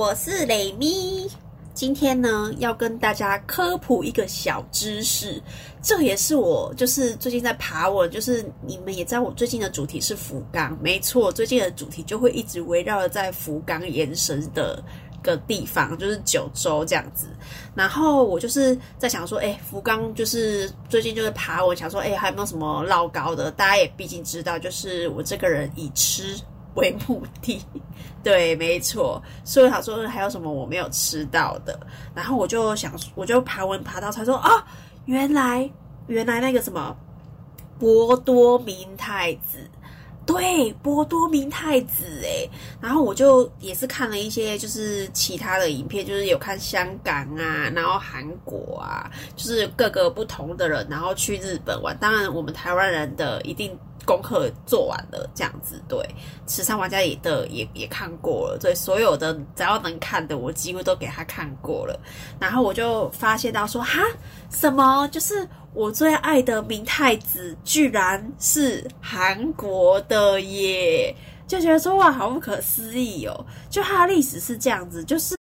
[0.00, 1.28] 我是蕾咪。
[1.74, 5.38] 今天呢，要跟大家科普一个小知识，
[5.82, 14.82] 这也是我就是最近在爬文，就是你们也知道我最近的主题是福冈，没错，最近的主题就会一直围绕在福冈延伸的
[15.22, 17.26] 个地方，就是九州这样子。
[17.74, 23.50] 然后我就是在想说，哎，福冈就是最近就是爬文，想说，哎，还有没有什么老高的？
[23.50, 26.40] 大家也毕竟知道，就是我这个人以吃。
[26.74, 27.64] 为目的，
[28.22, 29.22] 对，没错。
[29.44, 31.78] 所以他说还有什么我没有吃到的，
[32.14, 34.64] 然后我就想，我就爬文爬到，他说啊，
[35.06, 35.68] 原来
[36.06, 36.96] 原来那个什么
[37.78, 39.58] 博多明太子，
[40.26, 42.48] 对，波多明太子，诶，
[42.80, 51.96] 然后我就也是看了一些就是其他的影片，就是有看香港啊，然后韩国啊，就是各个不同的人，然后去日本玩。
[51.98, 53.76] 当然，我们台湾人的一定。
[54.06, 56.02] 功课做完了，这样子对，
[56.46, 62.00] 慈善玩家也的也也看过了，对，所有的只要能看的，我几乎都给他看过了。
[62.40, 64.00] 然后我就发现到说，哈，
[64.50, 65.06] 什么？
[65.08, 71.14] 就是我最爱的明太子，居然是韩国的耶！
[71.46, 73.44] 就觉得说哇，好不可思议哦！
[73.68, 75.34] 就它的历史是这样子，就是。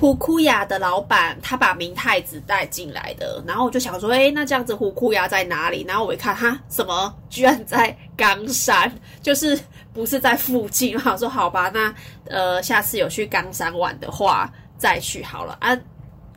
[0.00, 5.84] 虎库雅的老板，他把明太子带进来的，然后我就想说，哎，那这样子虎库雅在哪里？
[5.86, 7.14] 然后我一看，哈，什么？
[7.30, 9.56] 居然在冈山，就是
[9.92, 10.98] 不是在附近？
[10.98, 15.78] 我说好吧，那呃，下次有去冈山玩的话，再去好了啊。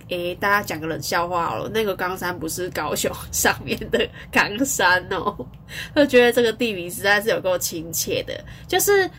[0.09, 5.35] 诶，大家讲个冷笑话好了，那个冈山不是高雄上面的冈山哦，
[5.95, 9.09] 就觉得这个地名实在是有够亲切的，就是。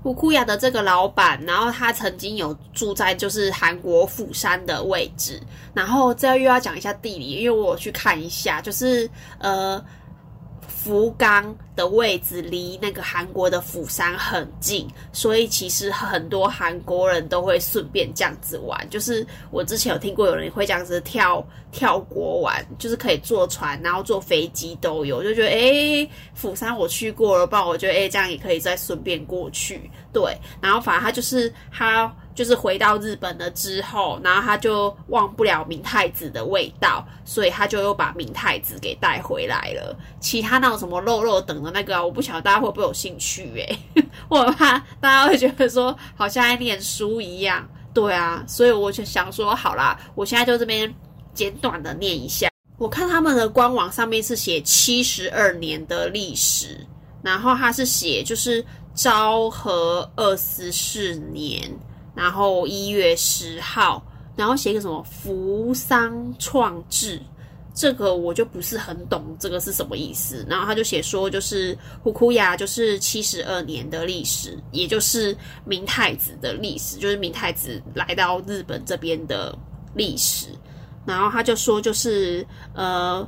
[0.00, 5.42] 胡库亚的这个老板，然后他曾经有住在就是韩国釜山的位置，
[5.74, 9.84] 然后这又要讲一下地理，因为我去看一下，就是呃。
[10.66, 18.88] 福冈的位置离那个韩国的釜山很近，所以其实很多韩国人都会顺便这样子玩。
[18.90, 29.90] 就是我之前有听过有人会这样子跳跳国玩，就是可以坐船，然后坐飞机都有，就觉得诶，釜山我去过了，不然我觉得诶，这样也可以再顺便过去。
[30.12, 32.12] 对，然后反正他就是他。
[32.38, 39.98] 就是回到日本了之后，然后他就忘不了明太子的味道，所以他就又把明太子给带回来了。
[40.20, 43.78] 其他那种什么肉肉等的那个，我不晓得大家会不会有兴趣诶，
[44.30, 47.68] 我怕大家会觉得说好像在念书一样。
[47.92, 50.94] 对啊，所以我就想说，好啦，我现在就这边
[51.34, 52.48] 简短的念一下。
[52.76, 56.86] 我看他们的官网上面是写七十二年的历史，
[57.20, 61.68] 然后他是写就是昭和二十四年。
[62.18, 64.02] 然后一月十号，
[64.34, 67.22] 然后写个什么扶桑创制，
[67.72, 70.44] 这个我就不是很懂，这个是什么意思？
[70.50, 79.56] 然后他就写说，就是胡库雅就是七十二年的历史，也就是明太子的历史，就是明太子来到日本这边的
[79.94, 80.48] 历史。
[81.06, 83.24] 然后他就说，就是呃。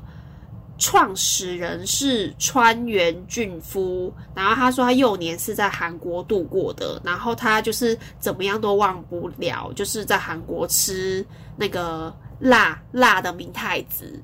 [0.80, 11.24] 创始人是川原俊夫，然后他说他幼年是在韩国度过的，然后他就是怎么样都忘不了，就是在韩国吃
[11.56, 14.20] 那个辣辣的明太子，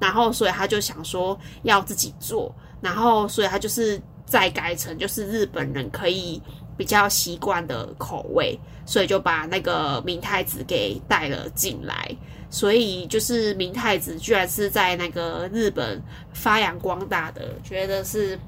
[0.00, 6.42] 然后所以他就想说要自己做，然后所以他就是再改成就是日本人可以
[6.76, 12.14] 比较习惯的口味，所以就把那个明太子给带了进来。
[12.50, 16.00] 所以就是明太子居然是在那个日本
[16.32, 18.38] 发扬光大的，觉得是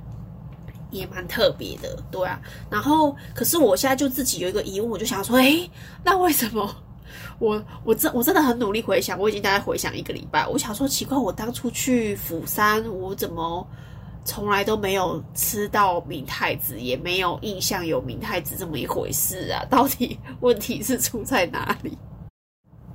[0.93, 2.41] 也蛮特别的，对啊。
[2.71, 5.69] 然后，可是我现在就自己有一个疑问，我就想说，哎，
[6.05, 6.73] 那为什么
[7.41, 13.67] 我我真我真的很努力回想，我已经大概回想一个礼拜，我想说奇怪，我当初去釜山，我怎么
[14.27, 19.65] 从来都没有吃到明太子，也没有印象有明太子这么一回事啊？
[19.71, 21.97] 到底问题是出在哪里？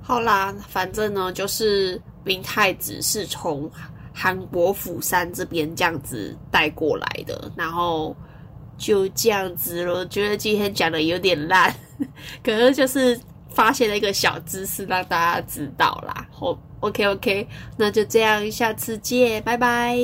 [0.00, 3.70] 好啦，反正呢，就是明太子是从
[4.12, 8.14] 韩国釜山这边这样子带过来的，然后
[8.76, 10.06] 就这样子了。
[10.06, 11.74] 觉得今天讲的有点烂，
[12.44, 13.18] 可是就是
[13.48, 16.28] 发现了一个小知识，让大家知道啦。
[16.32, 19.96] 好，OK OK，那就这样，下次见，拜拜。